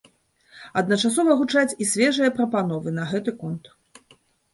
Адначасова 0.79 1.35
гучаць 1.41 1.75
і 1.85 1.87
свежыя 1.89 2.29
прапановы 2.39 2.95
на 2.97 3.05
гэты 3.13 3.35
конт. 3.43 3.71